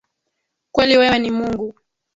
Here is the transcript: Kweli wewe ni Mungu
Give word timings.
Kweli 0.73 0.95
wewe 0.99 1.19
ni 1.19 1.31
Mungu 1.31 1.69